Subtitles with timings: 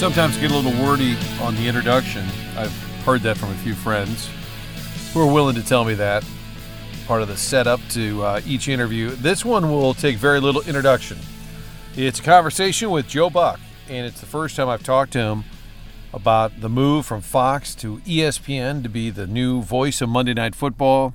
[0.00, 2.24] sometimes get a little wordy on the introduction.
[2.56, 2.72] I've
[3.04, 4.30] heard that from a few friends
[5.12, 6.24] who are willing to tell me that.
[7.06, 9.10] Part of the setup to uh, each interview.
[9.10, 11.18] This one will take very little introduction.
[11.96, 13.60] It's a conversation with Joe Buck,
[13.90, 15.44] and it's the first time I've talked to him
[16.14, 20.54] about the move from Fox to ESPN to be the new voice of Monday Night
[20.54, 21.12] Football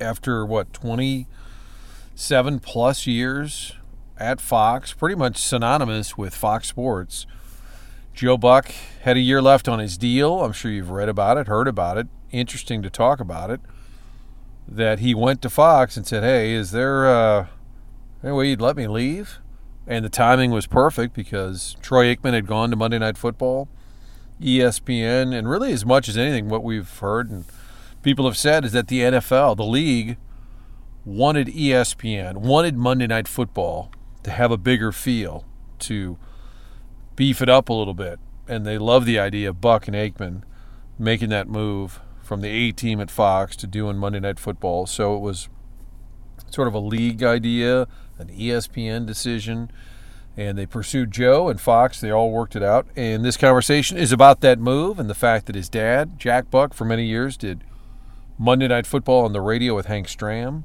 [0.00, 3.72] after what, 27 plus years
[4.16, 7.26] at Fox, pretty much synonymous with Fox Sports.
[8.16, 10.42] Joe Buck had a year left on his deal.
[10.42, 12.06] I'm sure you've read about it, heard about it.
[12.32, 13.60] Interesting to talk about it.
[14.66, 17.46] That he went to Fox and said, Hey, is there uh,
[18.24, 19.38] any way you'd let me leave?
[19.86, 23.68] And the timing was perfect because Troy Aikman had gone to Monday Night Football,
[24.40, 27.44] ESPN, and really as much as anything, what we've heard and
[28.02, 30.16] people have said is that the NFL, the league,
[31.04, 35.44] wanted ESPN, wanted Monday Night Football to have a bigger feel,
[35.80, 36.18] to
[37.16, 38.20] beef it up a little bit.
[38.46, 40.42] And they love the idea of Buck and Aikman
[40.98, 44.86] making that move from the A team at Fox to doing Monday Night Football.
[44.86, 45.48] So it was
[46.50, 49.70] sort of a league idea, an ESPN decision.
[50.36, 52.00] And they pursued Joe and Fox.
[52.00, 52.86] They all worked it out.
[52.94, 56.74] And this conversation is about that move and the fact that his dad, Jack Buck,
[56.74, 57.64] for many years did
[58.38, 60.64] Monday Night Football on the radio with Hank Stram.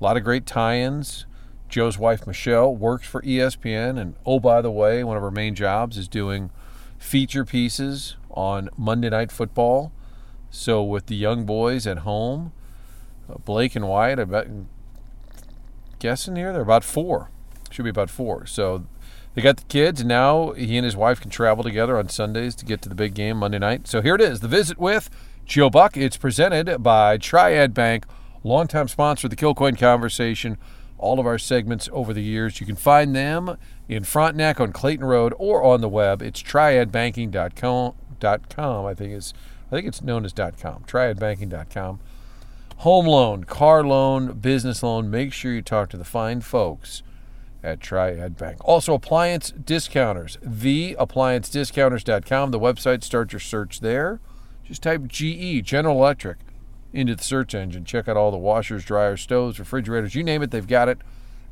[0.00, 1.24] A lot of great tie ins.
[1.72, 3.98] Joe's wife, Michelle, works for ESPN.
[3.98, 6.50] And oh, by the way, one of her main jobs is doing
[6.98, 9.90] feature pieces on Monday Night Football.
[10.50, 12.52] So with the young boys at home,
[13.28, 14.48] uh, Blake and Wyatt, I bet,
[15.98, 17.30] guessing here, they're about four.
[17.70, 18.44] Should be about four.
[18.44, 18.84] So
[19.34, 22.54] they got the kids, and now he and his wife can travel together on Sundays
[22.56, 23.88] to get to the big game Monday night.
[23.88, 25.08] So here it is, the visit with
[25.46, 25.96] Joe Buck.
[25.96, 28.04] It's presented by Triad Bank,
[28.44, 30.58] longtime sponsor of the Kilcoyne Conversation.
[31.02, 33.56] All of our segments over the years, you can find them
[33.88, 36.22] in Frontenac on Clayton Road or on the web.
[36.22, 38.86] It's triadbanking.com.
[38.86, 39.34] I think it's
[39.66, 40.84] I think it's known as .com.
[40.86, 42.00] Triadbanking.com.
[42.78, 45.10] Home loan, car loan, business loan.
[45.10, 47.02] Make sure you talk to the fine folks
[47.62, 48.58] at Triad Bank.
[48.64, 50.36] Also, appliance discounters.
[50.44, 52.50] TheApplianceDiscounters.com.
[52.50, 53.04] The website.
[53.04, 54.20] Start your search there.
[54.64, 56.38] Just type GE, General Electric,
[56.92, 57.84] into the search engine.
[57.84, 60.98] Check out all the washers, dryers, stoves, refrigerators, you name it, they've got it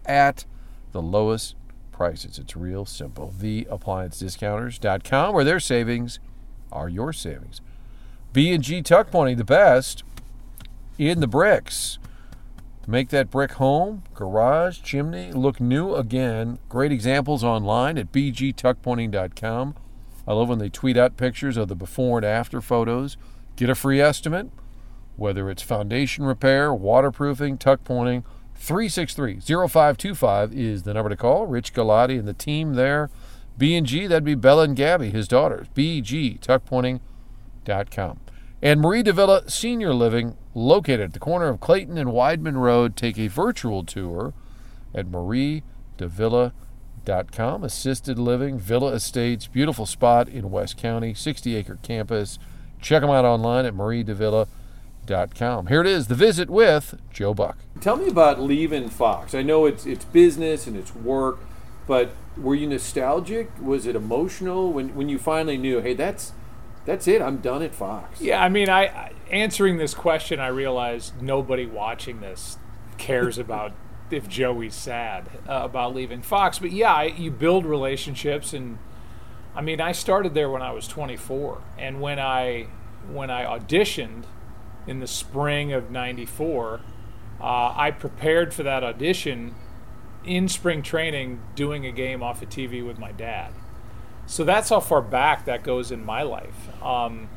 [0.07, 0.45] at
[0.93, 1.55] the lowest
[1.93, 2.39] prices.
[2.39, 3.33] It's real simple.
[3.39, 6.19] TheApplianceDiscounters.com, where their savings
[6.73, 7.61] are your savings.
[8.33, 10.03] B&G Tuck Pointing, the best
[10.99, 11.99] in the bricks.
[12.87, 16.59] Make that brick home, garage, chimney look new again.
[16.69, 19.75] Great examples online at bgtuckpointing.com.
[20.27, 23.17] I love when they tweet out pictures of the before and after photos.
[23.57, 24.51] Get a free estimate,
[25.21, 28.25] whether it's foundation repair, waterproofing, tuck pointing.
[28.55, 31.47] 363 0525 is the number to call.
[31.47, 33.11] Rich Galati and the team there.
[33.59, 35.67] B&G, that'd be Bella and Gabby, his daughters.
[35.75, 38.21] BG, BGTuckpointing.com.
[38.63, 42.97] And Mari de Villa Senior Living, located at the corner of Clayton and Weidman Road.
[42.97, 44.33] Take a virtual tour
[44.95, 46.53] at maridevilla.com
[47.33, 47.65] com.
[47.65, 52.39] Assisted living, Villa Estates, beautiful spot in West County, 60 acre campus.
[52.81, 54.60] Check them out online at maridevilla.com.
[55.07, 57.59] Here it is, the visit with Joe Buck.
[57.81, 59.35] Tell me about leaving Fox.
[59.35, 61.41] I know it's it's business and it's work,
[61.87, 63.51] but were you nostalgic?
[63.61, 66.33] Was it emotional when when you finally knew, hey, that's
[66.85, 67.21] that's it.
[67.21, 68.21] I'm done at Fox.
[68.21, 72.59] Yeah, I mean, I answering this question, I realized nobody watching this
[72.99, 73.73] cares about
[74.11, 76.59] if Joey's sad uh, about leaving Fox.
[76.59, 78.79] But yeah, I, you build relationships, and
[79.55, 82.69] I mean, I started there when I was 24, and when I
[83.11, 84.25] when I auditioned
[84.87, 86.81] in the spring of '94,
[87.41, 89.55] uh, I prepared for that audition
[90.25, 93.53] in spring training, doing a game off of TV with my dad.
[94.27, 96.69] So that's how far back that goes in my life.
[96.83, 97.29] Um,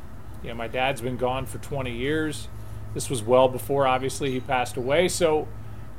[0.44, 2.50] you know, my dad's been gone for 20 years.
[2.94, 5.08] This was well before, obviously, he passed away.
[5.08, 5.48] So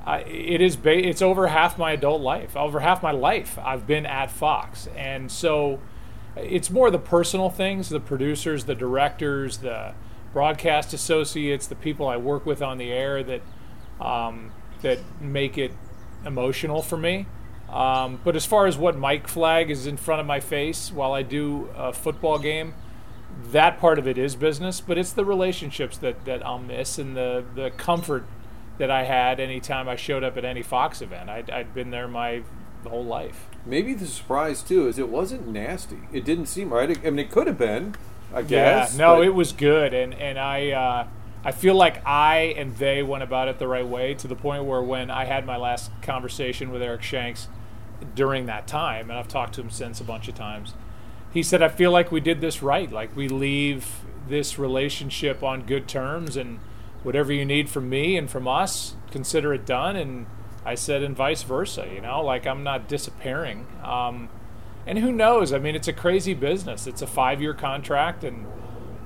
[0.07, 4.05] it is ba- it's over half my adult life over half my life i've been
[4.05, 5.81] at fox and so
[6.37, 9.95] it's more the personal things the producers the directors the
[10.35, 13.41] broadcast associates the people i work with on the air that
[14.01, 14.53] um,
[14.83, 15.73] that make it
[16.27, 17.27] emotional for me
[17.71, 21.13] um, but as far as what mic flag is in front of my face while
[21.13, 22.75] i do a football game
[23.51, 27.17] that part of it is business but it's the relationships that, that i'll miss and
[27.17, 28.27] the, the comfort
[28.79, 31.31] that I had anytime I showed up at any Fox event.
[31.31, 32.43] I'd, I'd been there my
[32.85, 33.47] whole life.
[33.65, 36.01] Maybe the surprise too is it wasn't nasty.
[36.13, 36.99] It didn't seem right.
[37.05, 37.95] I mean, it could have been.
[38.35, 38.93] I guess.
[38.93, 41.07] Yeah, no, it was good, and and I uh,
[41.45, 44.65] I feel like I and they went about it the right way to the point
[44.65, 47.49] where when I had my last conversation with Eric Shanks
[48.15, 50.75] during that time, and I've talked to him since a bunch of times,
[51.33, 52.91] he said, I feel like we did this right.
[52.91, 56.59] Like we leave this relationship on good terms, and
[57.03, 59.97] whatever you need from me and from us, consider it done.
[59.97, 60.27] And
[60.65, 61.87] I said, and vice versa.
[61.93, 63.67] You know, like I'm not disappearing.
[63.83, 64.29] Um,
[64.87, 65.53] and who knows?
[65.53, 66.87] I mean, it's a crazy business.
[66.87, 68.47] It's a five-year contract, and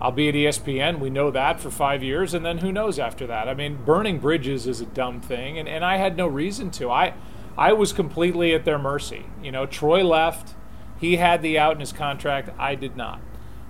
[0.01, 1.01] I'll be at ESPN.
[1.01, 3.49] We know that for five years, and then who knows after that?
[3.49, 6.91] I mean, burning bridges is a dumb thing, and, and I had no reason to.
[6.91, 7.15] I
[7.59, 9.27] I was completely at their mercy.
[9.43, 10.55] You know, Troy left.
[11.01, 12.51] He had the out in his contract.
[12.57, 13.21] I did not.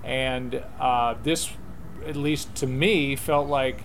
[0.05, 1.51] And uh, this,
[2.07, 3.85] at least to me, felt like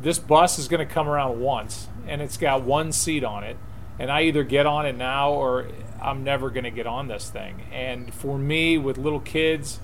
[0.00, 3.58] this bus is going to come around once, and it's got one seat on it.
[4.02, 5.68] And I either get on it now or
[6.00, 7.62] I'm never going to get on this thing.
[7.72, 9.78] And for me, with little kids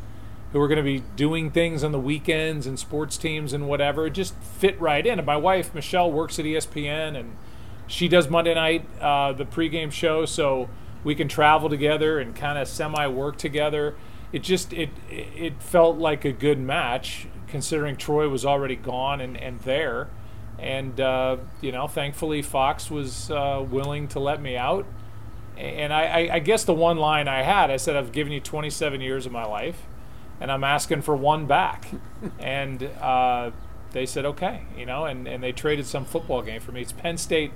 [0.50, 4.06] who are going to be doing things on the weekends and sports teams and whatever,
[4.06, 5.20] it just fit right in.
[5.20, 7.37] And my wife, Michelle, works at ESPN and
[7.87, 10.25] she does Monday night, uh, the pregame show.
[10.25, 10.69] So
[11.05, 13.94] we can travel together and kind of semi work together.
[14.32, 19.37] It just it it felt like a good match considering Troy was already gone and,
[19.37, 20.09] and there,
[20.58, 24.87] and uh, you know thankfully Fox was uh, willing to let me out.
[25.56, 29.00] And I, I, guess the one line I had, I said I've given you 27
[29.00, 29.87] years of my life,
[30.40, 31.88] and I'm asking for one back,
[32.38, 33.50] and uh,
[33.90, 36.82] they said okay, you know, and, and they traded some football game for me.
[36.82, 37.50] It's Penn State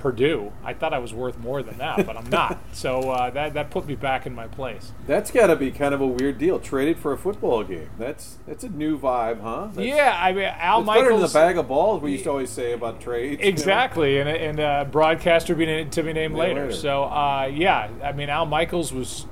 [0.00, 0.52] Purdue.
[0.64, 2.58] I thought I was worth more than that, but I'm not.
[2.72, 4.92] so uh, that that put me back in my place.
[5.06, 6.58] That's got to be kind of a weird deal.
[6.58, 7.90] Traded for a football game.
[7.98, 9.68] That's that's a new vibe, huh?
[9.72, 11.04] That's, yeah, I mean Al it's Michaels.
[11.04, 13.40] Better than the bag of balls we used to always say about trades.
[13.44, 14.30] Exactly, you know?
[14.30, 16.66] and and uh, broadcaster being to be named later.
[16.66, 16.72] later.
[16.74, 19.26] So uh, yeah, I mean Al Michaels was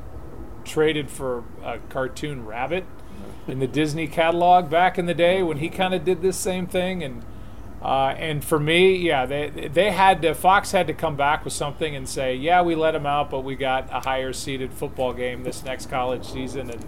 [0.65, 2.85] traded for a cartoon rabbit
[3.47, 6.67] in the Disney catalog back in the day when he kind of did this same
[6.67, 7.25] thing and
[7.83, 11.53] uh, and for me, yeah, they they had to Fox had to come back with
[11.53, 15.13] something and say, yeah, we let him out, but we got a higher seeded football
[15.13, 16.85] game this next college season, and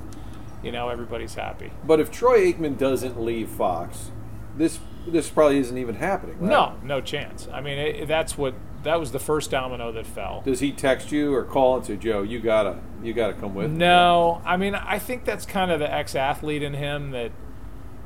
[0.63, 1.71] you know everybody's happy.
[1.85, 4.11] But if Troy Aikman doesn't leave Fox,
[4.57, 6.39] this this probably isn't even happening.
[6.41, 6.51] Right?
[6.51, 7.47] No, no chance.
[7.53, 10.43] I mean, it, that's what that was the first domino that fell.
[10.45, 13.71] Does he text you or call and say, Joe, you gotta you gotta come with?
[13.71, 17.31] No, I mean, I think that's kind of the ex athlete in him that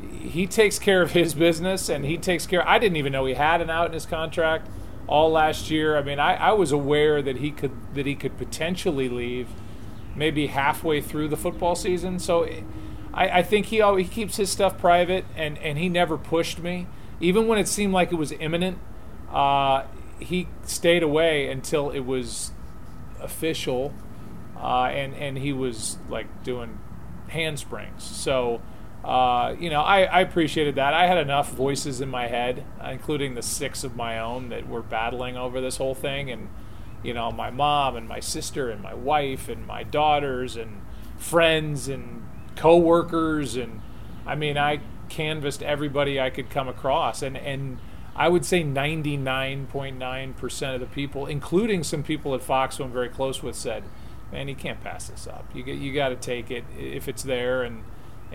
[0.04, 2.66] he takes care of his business and he takes care.
[2.68, 4.68] I didn't even know he had an out in his contract
[5.06, 5.96] all last year.
[5.96, 9.48] I mean, I, I was aware that he could that he could potentially leave
[10.16, 12.18] maybe halfway through the football season.
[12.18, 12.48] So
[13.12, 16.58] I, I think he always, he keeps his stuff private and, and he never pushed
[16.58, 16.86] me.
[17.20, 18.78] Even when it seemed like it was imminent,
[19.30, 19.84] uh,
[20.18, 22.50] he stayed away until it was
[23.20, 23.92] official,
[24.56, 26.78] uh, and and he was like doing
[27.28, 28.02] handsprings.
[28.02, 28.60] So
[29.04, 30.94] uh, you know, I, I, appreciated that.
[30.94, 34.80] I had enough voices in my head, including the six of my own that were
[34.80, 36.48] battling over this whole thing, and
[37.02, 40.80] you know, my mom and my sister and my wife and my daughters and
[41.18, 43.82] friends and coworkers, and
[44.24, 44.80] I mean, I
[45.10, 47.80] canvassed everybody I could come across, and and
[48.16, 53.10] I would say 99.9% of the people, including some people at Fox who I'm very
[53.10, 53.84] close with, said,
[54.32, 55.44] "Man, you can't pass this up.
[55.54, 57.84] You get, you got to take it if it's there." and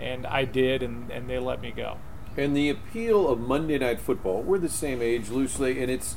[0.00, 1.98] and I did, and, and they let me go.
[2.36, 6.16] And the appeal of Monday Night Football, we're the same age loosely, and it's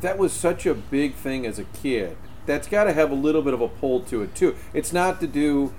[0.00, 2.16] that was such a big thing as a kid.
[2.44, 4.56] That's got to have a little bit of a pull to it too.
[4.74, 5.72] It's not to do,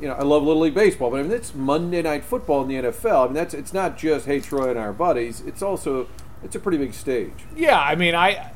[0.00, 2.68] you know, I love Little League baseball, but I mean it's Monday Night Football in
[2.68, 3.22] the NFL.
[3.22, 5.40] I mean that's it's not just hey Troy and our buddies.
[5.40, 6.06] It's also
[6.44, 7.32] it's a pretty big stage.
[7.56, 8.52] Yeah, I mean I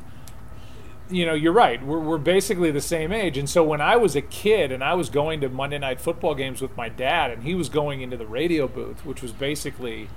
[1.10, 1.84] you know, you're right.
[1.84, 3.38] We're, we're basically the same age.
[3.38, 6.34] And so when I was a kid and I was going to Monday night football
[6.34, 10.08] games with my dad, and he was going into the radio booth, which was basically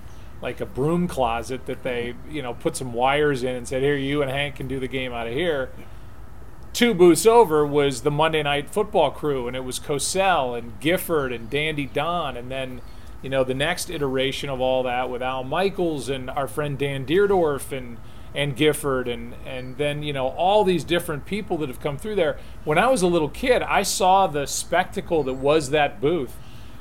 [0.41, 3.95] like a broom closet that they, you know, put some wires in and said, here,
[3.95, 5.69] you and Hank can do the game out of here.
[6.73, 11.31] Two booths over was the Monday night football crew, and it was Cosell and Gifford
[11.31, 12.37] and Dandy Don.
[12.37, 12.81] And then,
[13.21, 17.05] you know, the next iteration of all that with Al Michaels and our friend Dan
[17.05, 17.97] Dierdorf and–
[18.33, 22.15] and Gifford and and then you know all these different people that have come through
[22.15, 22.37] there.
[22.63, 26.37] When I was a little kid, I saw the spectacle that was that booth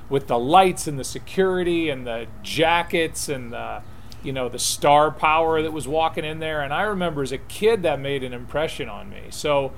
[0.08, 3.82] with the lights and the security and the jackets and the
[4.22, 7.38] you know the star power that was walking in there and I remember as a
[7.38, 9.24] kid that made an impression on me.
[9.30, 9.72] So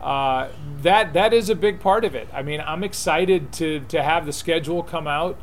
[0.00, 0.48] uh,
[0.82, 2.28] that that is a big part of it.
[2.32, 5.38] I mean, I'm excited to to have the schedule come out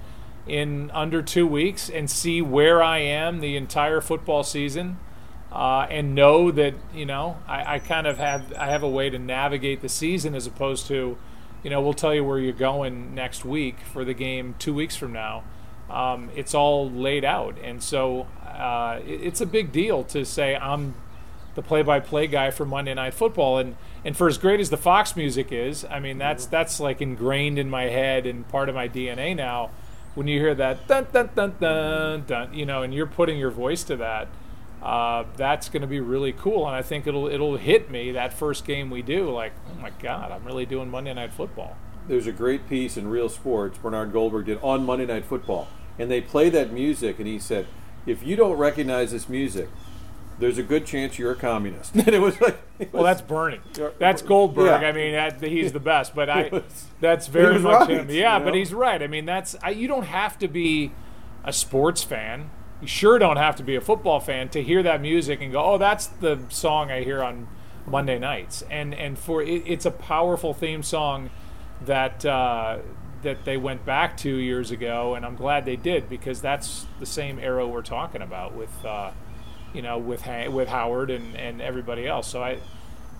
[0.46, 4.98] in under 2 weeks and see where I am the entire football season
[5.53, 9.12] uh, and know that you know I, I, kind of have I have a way
[9.12, 11.15] to navigate the season as opposed to
[11.63, 14.95] you know we'll tell you where you're going next week for the game two weeks
[14.95, 15.43] from now.
[15.91, 20.55] Um, it's all laid out, and so uh, it, it's a big deal to say
[20.55, 20.95] I'm
[21.53, 25.15] the play-by-play guy for Monday Night Football, and and for as great as the Fox
[25.15, 26.19] music is, I mean Mm-hmm.
[26.19, 29.69] that's that's like ingrained in my head and part of my DNA now.
[30.15, 33.51] When you hear that dun dun dun dun dun, you know, and you're putting your
[33.51, 34.27] voice to that,
[34.84, 36.68] uh, that's going to be really cool.
[36.68, 39.30] And I think it'll it'll hit me that first game we do.
[39.32, 41.78] Like, oh my God, I'm really doing Monday Night Football.
[42.08, 46.12] There's a great piece in Real Sports Bernard Goldberg did on Monday Night Football, and
[46.12, 47.66] they play that music, and he said,
[48.06, 49.70] "If you don't recognize this music,
[50.38, 53.62] there's a good chance you're a communist." And it was like, it Well, that's Bernie.
[54.00, 54.82] That's Goldberg.
[54.82, 54.90] Yeah.
[54.90, 56.13] I mean, that, he's the best.
[56.13, 58.10] But I, was- that's very much right, him.
[58.10, 59.02] Yeah, you but he's right.
[59.02, 60.92] I mean, that's I, you don't have to be
[61.46, 62.50] a sports fan.
[62.84, 65.63] You sure don't have to be a football fan to hear that music and go,
[65.63, 67.48] "Oh, that's the song I hear on
[67.88, 71.30] Monday nights." And and for it, it's a powerful theme song
[71.86, 72.80] that uh,
[73.22, 77.06] that they went back to years ago, and I'm glad they did because that's the
[77.06, 78.84] same era we're talking about with.
[78.84, 79.12] Uh,
[79.74, 82.28] you know, with ha- with Howard and, and everybody else.
[82.28, 82.60] So I,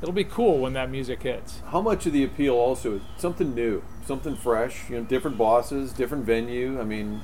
[0.04, 1.62] it'll be cool when that music hits.
[1.68, 5.94] how much of the appeal also is something new, something fresh, you know, different bosses,
[5.94, 6.80] different venue.
[6.80, 7.22] I mean,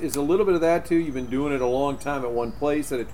[0.00, 0.94] is a little bit of that too.
[0.94, 3.08] You've been doing it a long time at one place, and it,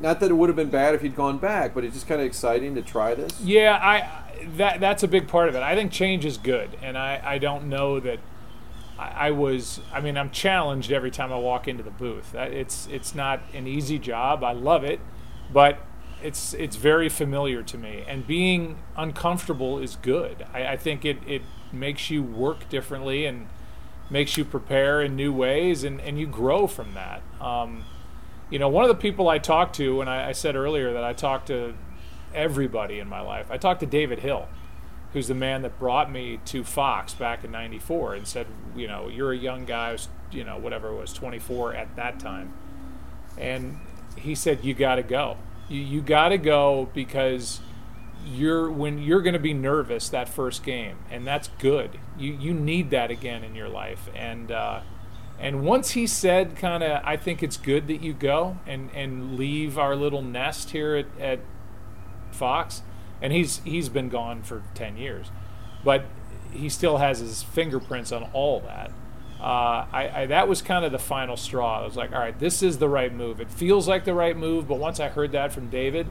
[0.00, 2.20] not that it would have been bad if you'd gone back, but it's just kind
[2.20, 3.40] of exciting to try this.
[3.42, 4.24] Yeah, I
[4.56, 5.62] that that's a big part of it.
[5.62, 8.20] I think change is good, and I, I don't know that
[8.98, 9.80] I, I was.
[9.92, 12.34] I mean, I'm challenged every time I walk into the booth.
[12.34, 14.42] It's it's not an easy job.
[14.42, 15.00] I love it,
[15.52, 15.78] but
[16.22, 20.44] it's it's very familiar to me, and being uncomfortable is good.
[20.52, 23.48] I, I think it it makes you work differently and
[24.10, 27.22] makes you prepare in new ways, and and you grow from that.
[27.40, 27.84] Um,
[28.50, 31.04] you know, one of the people I talked to, and I, I said earlier that
[31.04, 31.74] I talked to
[32.34, 33.46] everybody in my life.
[33.50, 34.48] I talked to David Hill,
[35.12, 38.46] who's the man that brought me to Fox back in '94, and said,
[38.76, 39.96] you know, you're a young guy,
[40.32, 42.52] you know, whatever it was, 24 at that time,
[43.36, 43.78] and
[44.16, 45.36] he said, you got to go.
[45.68, 47.60] You you got to go because
[48.26, 51.98] you're when you're going to be nervous that first game, and that's good.
[52.18, 54.50] You you need that again in your life, and.
[54.50, 54.80] Uh,
[55.40, 59.36] and once he said, kind of, I think it's good that you go and, and
[59.36, 61.40] leave our little nest here at, at
[62.32, 62.82] Fox.
[63.20, 65.30] And he's he's been gone for ten years,
[65.84, 66.04] but
[66.52, 68.92] he still has his fingerprints on all that.
[69.40, 71.80] Uh, I, I that was kind of the final straw.
[71.80, 73.40] I was like, all right, this is the right move.
[73.40, 76.08] It feels like the right move, but once I heard that from David,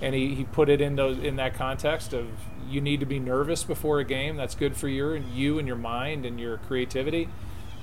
[0.00, 2.28] and he, he put it in those in that context of
[2.68, 4.36] you need to be nervous before a game.
[4.36, 7.28] That's good for your you and your mind and your creativity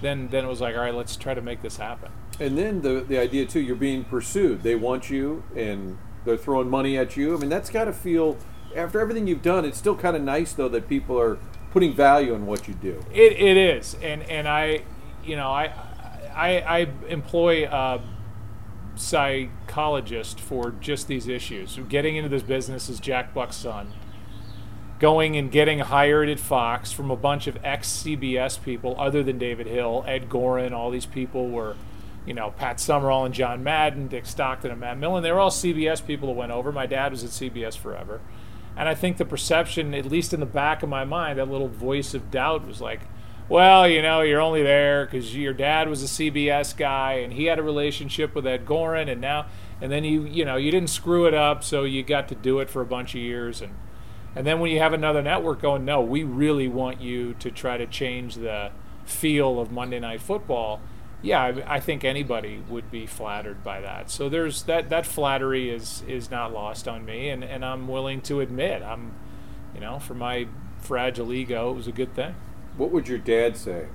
[0.02, 2.12] then then it was like, all right, let's try to make this happen.
[2.40, 4.64] And then the the idea too, you're being pursued.
[4.64, 7.36] They want you, and they're throwing money at you.
[7.36, 8.38] I mean, that's got to feel.
[8.76, 11.38] After everything you've done, it's still kind of nice though that people are
[11.76, 13.04] putting value in what you do.
[13.12, 14.84] It, it is, and and I,
[15.26, 15.74] you know, I
[16.34, 18.00] I, I employ a
[18.96, 21.78] psychologist for just these issues.
[21.90, 23.92] Getting into this business is Jack Buck's son.
[25.00, 29.38] Going and getting hired at Fox from a bunch of ex CBS people, other than
[29.38, 31.76] David Hill, Ed Goren, all these people were,
[32.26, 35.24] you know, Pat Summerall and John Madden, Dick Stockton and Matt Millen.
[35.24, 36.72] They were all CBS people that went over.
[36.72, 38.22] My dad was at CBS forever.
[38.78, 41.68] And I think the perception, at least in the back of my mind, that little
[41.68, 43.02] voice of doubt was like,
[43.48, 47.46] well, you know, you're only there because your dad was a CBS guy and he
[47.46, 49.46] had a relationship with Ed Goren, and now,
[49.80, 52.60] and then you, you know, you didn't screw it up, so you got to do
[52.60, 53.74] it for a bunch of years, and
[54.36, 57.78] and then when you have another network going, no, we really want you to try
[57.78, 58.72] to change the
[59.06, 60.82] feel of Monday Night Football.
[61.26, 64.12] Yeah, I, I think anybody would be flattered by that.
[64.12, 68.22] So there's that that flattery is is not lost on me, and and I'm willing
[68.22, 69.14] to admit I'm,
[69.74, 70.48] you know, for my
[70.80, 72.36] fragile ego, it was a good thing.
[72.78, 73.88] What would your dad say?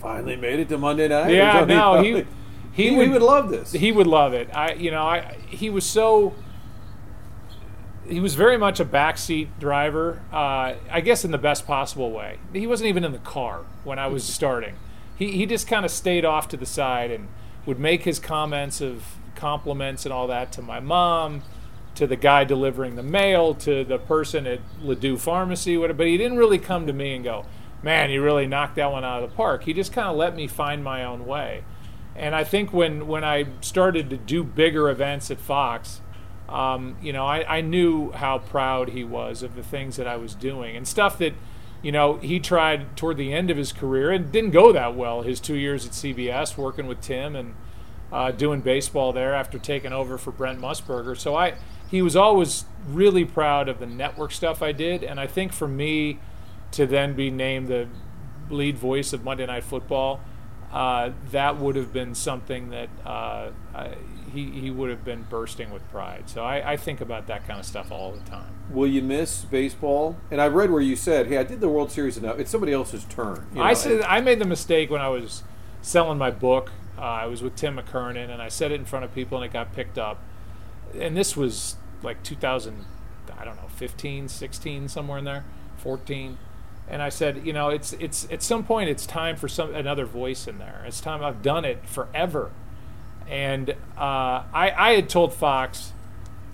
[0.00, 1.34] Finally made it to Monday night.
[1.34, 2.26] Yeah, no, he Probably-
[2.72, 3.70] he, he, would, would love this.
[3.72, 4.48] He would love it.
[4.52, 6.34] I, you know, I he was so.
[8.08, 10.20] He was very much a backseat driver.
[10.32, 12.38] Uh, I guess in the best possible way.
[12.52, 14.74] He wasn't even in the car when I was starting.
[15.16, 17.28] He he just kind of stayed off to the side and
[17.66, 21.42] would make his comments of compliments and all that to my mom,
[21.94, 25.98] to the guy delivering the mail, to the person at Ledoux Pharmacy, whatever.
[25.98, 27.46] But he didn't really come to me and go,
[27.82, 30.34] "Man, you really knocked that one out of the park." He just kind of let
[30.34, 31.64] me find my own way.
[32.16, 36.00] And I think when, when I started to do bigger events at Fox,
[36.48, 40.16] um, you know, I, I knew how proud he was of the things that I
[40.16, 41.34] was doing and stuff that,
[41.84, 45.20] you know, he tried toward the end of his career and didn't go that well.
[45.20, 47.54] His two years at CBS working with Tim and
[48.10, 51.14] uh, doing baseball there after taking over for Brent Musburger.
[51.14, 51.54] So I,
[51.90, 55.68] he was always really proud of the network stuff I did, and I think for
[55.68, 56.20] me
[56.70, 57.86] to then be named the
[58.48, 60.20] lead voice of Monday Night Football,
[60.72, 63.94] uh, that would have been something that uh, I,
[64.32, 66.28] he, he would have been bursting with pride.
[66.28, 68.52] So I, I think about that kind of stuff all the time.
[68.70, 70.16] Will you miss baseball?
[70.30, 72.38] And I read where you said, "Hey, I did the World Series enough.
[72.38, 75.44] It's somebody else's turn." You know, I said I made the mistake when I was
[75.82, 76.72] selling my book.
[76.98, 79.44] Uh, I was with Tim McKernan, and I said it in front of people, and
[79.44, 80.22] it got picked up.
[80.98, 82.84] And this was like 2000,
[83.36, 85.44] I don't know, 15, 16, somewhere in there,
[85.78, 86.38] 14.
[86.88, 90.04] And I said, you know, it's it's at some point it's time for some another
[90.04, 90.84] voice in there.
[90.86, 91.24] It's time.
[91.24, 92.50] I've done it forever,
[93.28, 95.92] and uh, I I had told Fox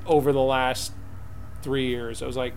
[0.06, 0.92] over the last
[1.62, 2.54] three years, I was like,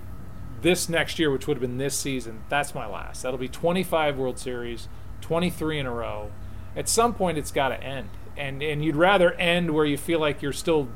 [0.62, 3.22] this next year, which would have been this season, that's my last.
[3.22, 4.88] That'll be 25 World Series,
[5.22, 6.32] 23 in a row.
[6.76, 10.20] At some point, it's got to end, and and you'd rather end where you feel
[10.20, 10.90] like you're still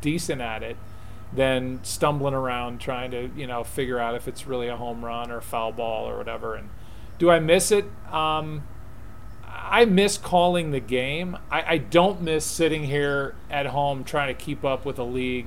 [0.00, 0.76] decent at it
[1.32, 5.30] than stumbling around trying to you know figure out if it's really a home run
[5.30, 6.54] or foul ball or whatever.
[6.54, 6.70] And
[7.18, 7.84] do I miss it?
[8.10, 8.62] Um,
[9.44, 11.36] I miss calling the game.
[11.50, 15.46] I, I don't miss sitting here at home trying to keep up with a league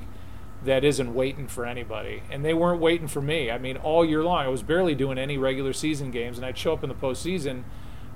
[0.63, 2.23] that isn't waiting for anybody.
[2.29, 3.49] And they weren't waiting for me.
[3.49, 6.57] I mean, all year long, I was barely doing any regular season games, and I'd
[6.57, 7.63] show up in the postseason.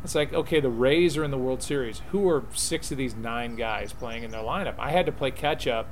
[0.04, 2.02] It's like, okay, the Rays are in the World Series.
[2.12, 4.76] Who are six of these nine guys playing in their lineup?
[4.78, 5.88] I had to play catch up,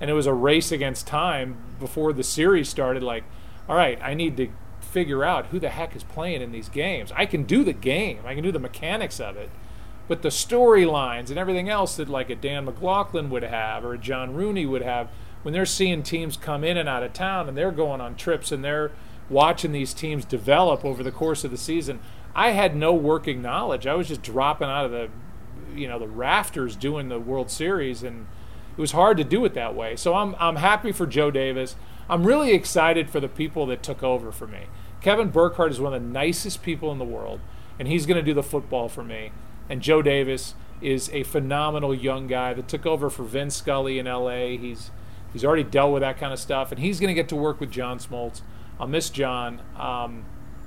[0.00, 3.02] and it was a race against time before the series started.
[3.02, 3.24] Like,
[3.68, 4.48] all right, I need to
[4.80, 7.12] figure out who the heck is playing in these games.
[7.16, 9.50] I can do the game, I can do the mechanics of it,
[10.08, 13.98] but the storylines and everything else that like a Dan McLaughlin would have or a
[13.98, 15.08] John Rooney would have,
[15.42, 18.52] when they're seeing teams come in and out of town and they're going on trips
[18.52, 18.92] and they're
[19.30, 22.00] watching these teams develop over the course of the season,
[22.34, 23.86] I had no working knowledge.
[23.86, 25.08] I was just dropping out of the,
[25.74, 28.26] you know, the rafters doing the World Series and
[28.76, 29.96] it was hard to do it that way.
[29.96, 31.76] So I'm I'm happy for Joe Davis.
[32.08, 34.66] I'm really excited for the people that took over for me.
[35.00, 37.40] Kevin Burkhardt is one of the nicest people in the world,
[37.78, 39.32] and he's going to do the football for me.
[39.68, 44.06] And Joe Davis is a phenomenal young guy that took over for Vin Scully in
[44.06, 44.56] L.A.
[44.56, 44.90] He's
[45.32, 47.60] he's already dealt with that kind of stuff, and he's going to get to work
[47.60, 48.42] with John Smoltz.
[48.80, 50.24] I'll miss John, um,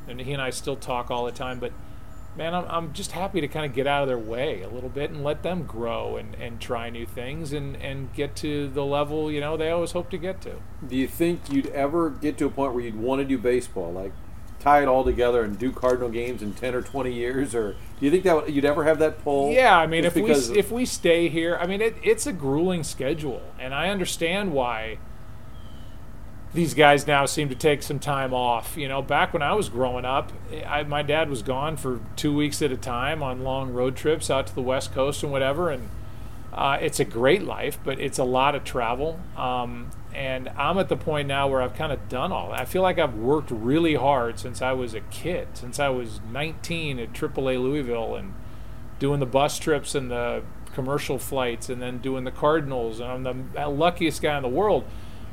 [0.07, 1.71] and he and I still talk all the time, but
[2.38, 4.89] man, I'm, I'm just happy to kind of get out of their way a little
[4.89, 8.84] bit and let them grow and, and try new things and, and get to the
[8.86, 10.56] level, you know, they always hope to get to.
[10.88, 13.91] Do you think you'd ever get to a point where you'd want to do baseball,
[13.91, 14.12] like
[14.60, 18.06] tie it all together and do Cardinal games in ten or twenty years, or do
[18.06, 19.52] you think that you'd ever have that pull?
[19.52, 22.84] Yeah, I mean, if we if we stay here, I mean, it, it's a grueling
[22.84, 24.98] schedule, and I understand why
[26.56, 28.78] these guys now seem to take some time off.
[28.78, 30.32] You know, back when I was growing up,
[30.65, 34.30] I, my dad was gone for two weeks at a time on long road trips
[34.30, 35.89] out to the West Coast and whatever, and
[36.54, 39.20] uh, it's a great life, but it's a lot of travel.
[39.36, 42.62] Um, and I'm at the point now where I've kind of done all that.
[42.62, 46.22] I feel like I've worked really hard since I was a kid, since I was
[46.32, 48.34] 19 at AAA Louisville and
[48.98, 53.02] doing the bus trips and the commercial flights and then doing the Cardinals.
[53.02, 54.86] And I'm the luckiest guy in the world.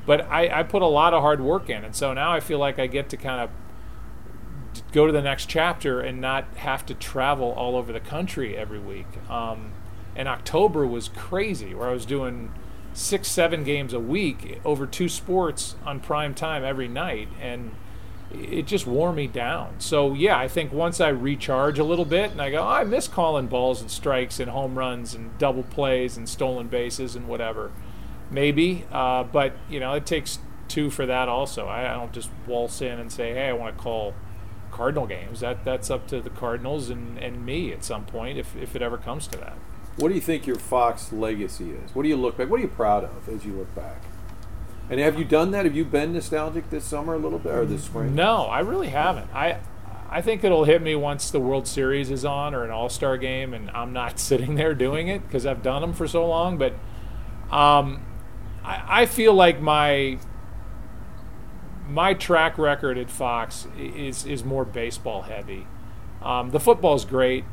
[0.04, 1.84] But I, I put a lot of hard work in.
[1.84, 3.50] And so now I feel like I get to kind of
[4.92, 8.78] go to the next chapter and not have to travel all over the country every
[8.78, 9.06] week.
[9.30, 9.72] Um,
[10.14, 12.52] and October was crazy, where I was doing
[12.92, 17.74] six, seven games a week over two sports on prime time every night, and
[18.30, 19.74] it just wore me down.
[19.78, 22.84] So yeah, I think once I recharge a little bit and I go, oh, I
[22.84, 27.28] miss calling balls and strikes and home runs and double plays and stolen bases and
[27.28, 27.72] whatever,
[28.32, 28.84] maybe.
[28.90, 31.66] Uh, but you know, it takes two for that also.
[31.66, 34.14] I, I don't just waltz in and say, hey, I want to call
[34.70, 35.40] Cardinal games.
[35.40, 38.82] That that's up to the Cardinals and, and me at some point if if it
[38.82, 39.56] ever comes to that.
[39.96, 41.94] What do you think your Fox legacy is?
[41.94, 42.48] What do you look back?
[42.48, 44.02] What are you proud of as you look back?
[44.88, 45.64] And have you done that?
[45.64, 48.14] Have you been nostalgic this summer a little bit or this spring?
[48.14, 49.32] No, I really haven't.
[49.34, 49.60] I
[50.10, 53.16] I think it'll hit me once the World Series is on or an All Star
[53.16, 56.58] game, and I'm not sitting there doing it because I've done them for so long.
[56.58, 56.74] But
[57.50, 58.02] um,
[58.64, 60.18] I, I feel like my
[61.88, 65.66] my track record at Fox is is more baseball heavy.
[66.22, 67.44] Um, the football's great,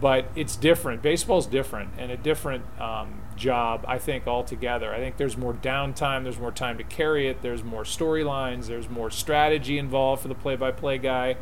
[0.00, 1.02] but it's different.
[1.02, 4.92] Baseball's different and a different um, job, I think, altogether.
[4.92, 8.88] I think there's more downtime, there's more time to carry it, there's more storylines, there's
[8.88, 11.36] more strategy involved for the play by play guy.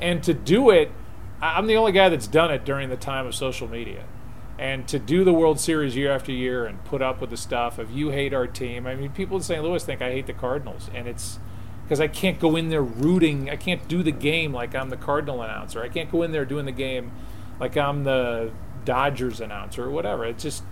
[0.00, 0.90] And to do it,
[1.40, 4.04] I'm the only guy that's done it during the time of social media.
[4.58, 7.78] And to do the World Series year after year and put up with the stuff
[7.78, 8.86] of you hate our team.
[8.86, 9.62] I mean, people in St.
[9.62, 11.38] Louis think I hate the Cardinals, and it's
[11.84, 13.50] because I can't go in there rooting.
[13.50, 15.82] I can't do the game like I'm the Cardinal announcer.
[15.82, 17.12] I can't go in there doing the game
[17.58, 18.50] like I'm the
[18.84, 20.24] Dodgers announcer or whatever.
[20.24, 20.64] It's just,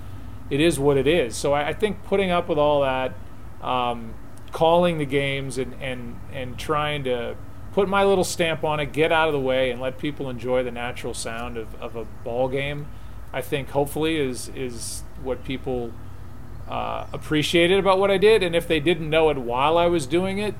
[0.51, 1.37] it is what it is.
[1.37, 3.15] So I, I think putting up with all that,
[3.63, 4.15] um,
[4.53, 7.37] calling the games and, and, and trying to
[7.73, 10.63] put my little stamp on it, get out of the way, and let people enjoy
[10.63, 12.87] the natural sound of, of a ball game,
[13.33, 15.93] I think hopefully is, is what people
[16.69, 20.07] uh, appreciated about what I did, and if they didn't know it while I was
[20.07, 20.55] doing it,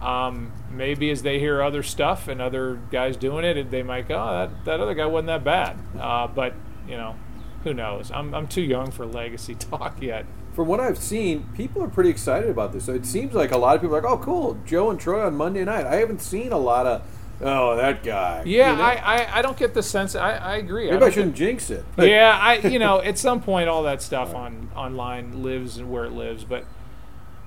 [0.00, 4.16] um, maybe as they hear other stuff and other guys doing it, they might go,
[4.16, 6.54] "Oh, that that other guy wasn't that bad." Uh, but
[6.88, 7.16] you know,
[7.64, 8.10] who knows?
[8.10, 10.24] I'm I'm too young for legacy talk yet.
[10.54, 12.86] From what I've seen, people are pretty excited about this.
[12.86, 15.24] So it seems like a lot of people are like, "Oh, cool, Joe and Troy
[15.24, 17.02] on Monday night." I haven't seen a lot of,
[17.40, 18.82] "Oh, that guy." Yeah, You know?
[18.82, 20.14] I, I, I don't get the sense.
[20.14, 20.84] I, I agree.
[20.84, 21.84] maybe I, don't shouldn't jinx it.
[21.98, 26.04] yeah, I you know at some point all that stuff on online lives and where
[26.04, 26.64] it lives, but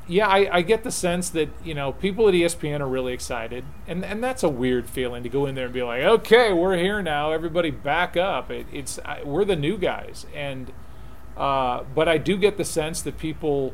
[0.08, 3.64] yeah, I, I get the sense that you know people at ESPN are really excited,
[3.88, 6.78] and and that's a weird feeling to go in there and be like, okay, we're
[6.78, 8.52] here now, everybody back up.
[8.52, 10.72] It, it's I, we're the new guys, and
[11.38, 13.74] uh, but I do get the sense that people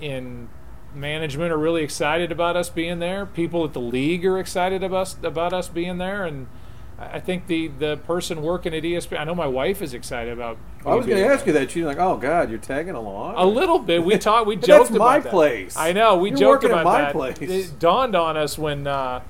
[0.00, 0.48] in
[0.94, 3.26] management are really excited about us being there.
[3.26, 6.46] People at the league are excited about us, about us being there, and
[6.98, 9.18] I think the the person working at ESPN.
[9.18, 10.58] I know my wife is excited about.
[10.84, 11.70] I was going to ask you that.
[11.70, 14.04] She's like, "Oh God, you're tagging along." a little bit.
[14.04, 14.46] We talked.
[14.46, 15.30] We joked that's my that.
[15.30, 15.76] place.
[15.76, 16.16] I know.
[16.16, 17.12] We You're joked about my that.
[17.12, 17.38] place.
[17.40, 19.22] It dawned on us when uh,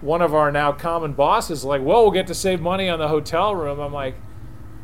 [0.00, 3.08] one of our now common bosses like, "Well, we'll get to save money on the
[3.08, 4.14] hotel room." I'm like,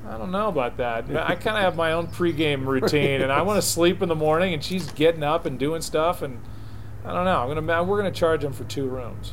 [0.06, 1.04] I don't know about that.
[1.16, 4.14] I kind of have my own pregame routine, and I want to sleep in the
[4.14, 6.40] morning, and she's getting up and doing stuff, and
[7.04, 7.38] I don't know.
[7.40, 9.32] I'm gonna we're gonna charge them for two rooms.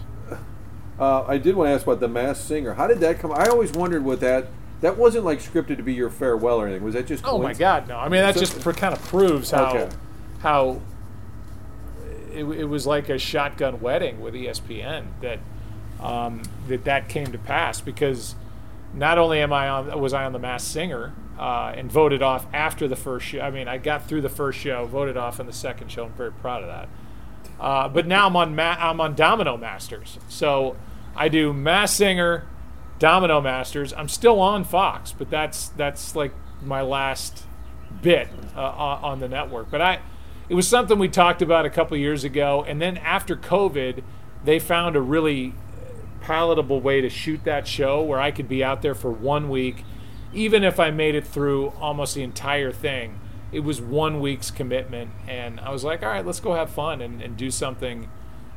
[1.00, 2.76] Uh, I did want to ask about the Masked Singer.
[2.76, 3.32] How did that come?
[3.32, 4.48] I always wondered what that.
[4.82, 6.84] That wasn't like scripted to be your farewell or anything.
[6.84, 7.24] Was that just?
[7.26, 7.98] Oh my God, no!
[7.98, 9.90] I mean, that just pr- kind of proves how Okay.
[10.40, 10.82] how
[12.34, 15.40] it, it was like a shotgun wedding with ESPN that
[16.02, 18.36] um, that that came to pass because
[18.94, 22.46] not only am I on was I on the Masked Singer uh, and voted off
[22.54, 23.40] after the first show.
[23.40, 26.06] I mean, I got through the first show, voted off in the second show.
[26.06, 26.90] I'm very proud of that.
[27.60, 30.76] Uh, but now I'm on Ma- I'm on Domino Masters, so
[31.16, 32.48] I do Masked Singer,
[33.00, 33.94] Domino Masters.
[33.94, 37.44] I'm still on Fox, but that's that's like my last
[38.02, 39.70] bit uh, on the network.
[39.70, 40.00] But I,
[40.50, 44.04] it was something we talked about a couple years ago, and then after COVID,
[44.44, 45.54] they found a really
[46.22, 49.84] palatable way to shoot that show where I could be out there for one week,
[50.34, 53.20] even if I made it through almost the entire thing.
[53.52, 57.02] It was one week's commitment, and I was like, all right, let's go have fun
[57.02, 58.10] and, and do something.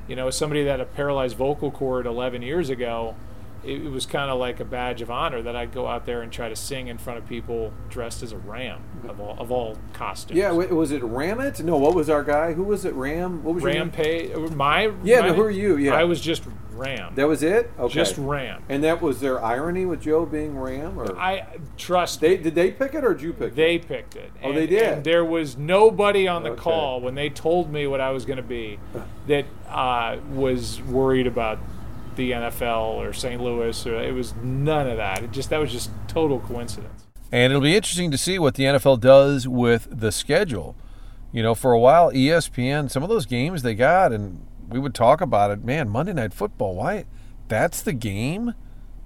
[0.06, 3.16] You know, as somebody that had a paralyzed vocal cord 11 years ago,
[3.64, 6.22] it, it was kind of like a badge of honor that I'd go out there
[6.22, 9.50] and try to sing in front of people dressed as a ram of all, of
[9.50, 10.38] all costumes.
[10.38, 11.64] Yeah, wa- was it Ramit?
[11.64, 12.52] No, what was our guy?
[12.52, 12.94] Who was it?
[12.94, 13.42] Ram?
[13.42, 13.82] What was your name?
[13.84, 14.32] Rampage.
[14.32, 15.76] Uh, my Yeah, my- no, who are you?
[15.78, 15.94] Yeah.
[15.94, 16.44] I was just
[16.76, 17.14] Ram.
[17.14, 17.70] That was it.
[17.78, 17.92] Okay.
[17.94, 18.62] Just Ram.
[18.68, 22.70] And that was their irony with Joe being Ram, or I trust they did they
[22.70, 23.56] pick it or did you pick it?
[23.56, 23.88] They it?
[23.88, 24.30] picked it.
[24.42, 24.82] Oh, And- they did?
[24.82, 26.60] And there was nobody on the Okay.
[26.62, 28.78] call when they told me what I was going to be
[29.26, 31.58] that uh, was worried about
[32.16, 33.40] the NFL or St.
[33.42, 33.86] Louis.
[33.86, 35.22] Or, it was none of that.
[35.24, 37.06] It just that was just total coincidence.
[37.32, 40.76] And it'll be interesting to see what the NFL does with the schedule.
[41.32, 44.94] You know, for a while, ESPN, some of those games they got, and we would
[44.94, 45.64] talk about it.
[45.64, 47.04] Man, Monday Night Football, why?
[47.48, 48.54] That's the game?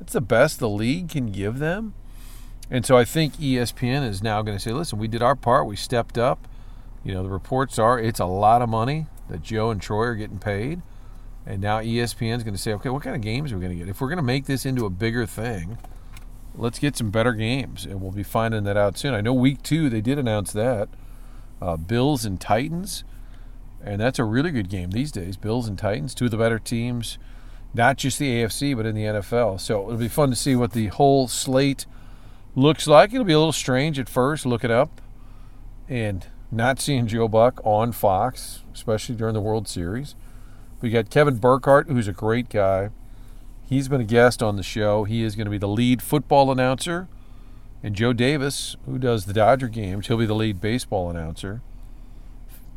[0.00, 1.94] It's the best the league can give them.
[2.70, 5.66] And so I think ESPN is now going to say, listen, we did our part.
[5.66, 6.46] We stepped up.
[7.02, 10.14] You know, the reports are it's a lot of money that Joe and Troy are
[10.14, 10.82] getting paid.
[11.46, 13.78] And now ESPN is going to say, okay, what kind of games are we going
[13.78, 13.90] to get?
[13.90, 15.78] If we're going to make this into a bigger thing,
[16.54, 19.14] let's get some better games, and we'll be finding that out soon.
[19.14, 20.88] I know week two they did announce that
[21.60, 23.04] uh, Bills and Titans,
[23.82, 25.36] and that's a really good game these days.
[25.36, 27.18] Bills and Titans, two of the better teams,
[27.74, 29.60] not just the AFC but in the NFL.
[29.60, 31.86] So it'll be fun to see what the whole slate
[32.54, 33.12] looks like.
[33.12, 35.00] It'll be a little strange at first looking up
[35.88, 40.14] and not seeing Joe Buck on Fox, especially during the World Series.
[40.80, 42.90] We got Kevin Burkhardt, who's a great guy.
[43.68, 45.04] He's been a guest on the show.
[45.04, 47.08] He is going to be the lead football announcer.
[47.82, 51.60] And Joe Davis, who does the Dodger games, he'll be the lead baseball announcer.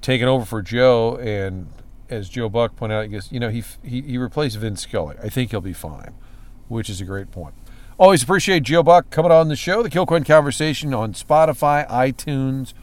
[0.01, 1.67] Taking over for Joe, and
[2.09, 5.15] as Joe Buck pointed out, he goes, you know, he, he, he replaced Vince Scully.
[5.23, 6.13] I think he'll be fine,
[6.67, 7.53] which is a great point.
[7.97, 12.73] Always appreciate Joe Buck coming on the show, the Kilcoyne Conversation on Spotify, iTunes,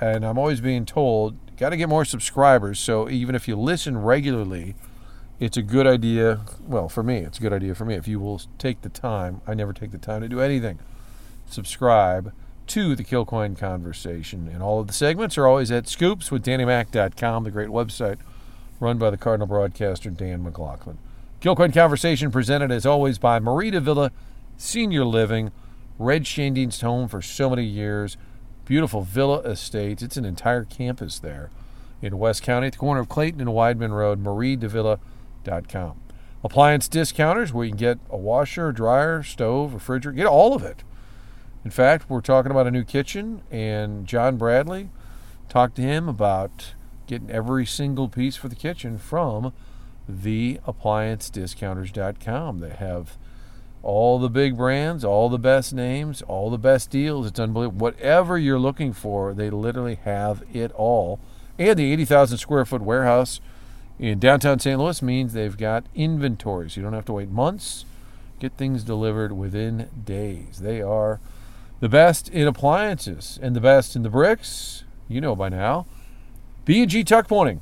[0.00, 2.80] and I'm always being told, got to get more subscribers.
[2.80, 4.74] So even if you listen regularly,
[5.38, 6.40] it's a good idea.
[6.60, 7.94] Well, for me, it's a good idea for me.
[7.94, 10.80] If you will take the time, I never take the time to do anything.
[11.46, 12.32] Subscribe
[12.68, 14.48] to the Kilcoyne Conversation.
[14.52, 18.18] And all of the segments are always at scoopswithdannymac.com, the great website
[18.80, 20.98] run by the Cardinal broadcaster Dan McLaughlin.
[21.40, 24.10] Kilcoyne Conversation presented as always by Mari de Villa
[24.56, 25.50] Senior Living,
[25.98, 28.16] Red Schoendienst's home for so many years.
[28.64, 30.02] Beautiful villa estates.
[30.02, 31.50] It's an entire campus there
[32.02, 36.00] in West County at the corner of Clayton and Weidman Road, maridevilla.com.
[36.44, 40.84] Appliance discounters where you can get a washer, dryer, stove, refrigerator, get all of it.
[41.64, 44.90] In fact, we're talking about a new kitchen, and John Bradley
[45.48, 46.74] talked to him about
[47.06, 49.52] getting every single piece for the kitchen from
[50.10, 52.60] theappliancediscounters.com.
[52.60, 53.16] They have
[53.82, 57.26] all the big brands, all the best names, all the best deals.
[57.26, 57.78] It's unbelievable.
[57.78, 61.20] Whatever you're looking for, they literally have it all.
[61.58, 63.40] And the 80,000 square foot warehouse
[63.98, 64.78] in downtown St.
[64.78, 67.84] Louis means they've got inventory, so you don't have to wait months.
[68.38, 70.60] Get things delivered within days.
[70.60, 71.18] They are
[71.80, 74.84] the best in appliances and the best in the bricks.
[75.08, 75.86] You know by now.
[76.64, 77.60] B&G Tuck Pointing.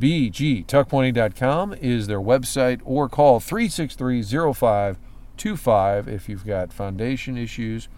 [0.00, 7.88] BGTuckpointing.com is their website or call 363 0525 if you've got foundation issues,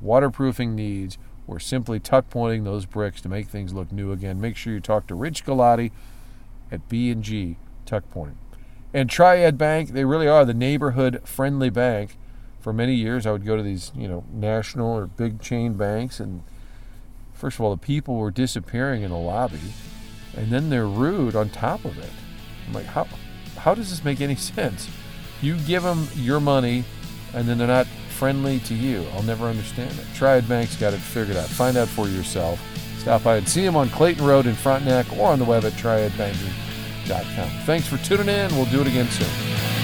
[0.00, 4.40] waterproofing needs, or simply tuck pointing those bricks to make things look new again.
[4.40, 5.90] Make sure you talk to Rich Galati
[6.70, 8.38] at B&G Tuck Pointing.
[8.94, 12.16] And Triad Bank, they really are the neighborhood friendly bank.
[12.60, 16.20] For many years, I would go to these, you know, national or big chain banks,
[16.20, 16.42] and
[17.32, 19.72] first of all, the people were disappearing in the lobby,
[20.36, 22.10] and then they're rude on top of it.
[22.66, 23.08] I'm like, how,
[23.56, 24.88] how does this make any sense?
[25.40, 26.84] You give them your money,
[27.32, 27.86] and then they're not
[28.20, 29.06] friendly to you.
[29.14, 30.04] I'll never understand it.
[30.14, 31.48] Triad Bank's got it figured out.
[31.48, 32.60] Find out for yourself.
[32.98, 35.72] Stop by and see them on Clayton Road in Frontenac or on the web at
[35.72, 37.48] triadbanking.com.
[37.64, 38.54] Thanks for tuning in.
[38.54, 39.79] We'll do it again soon.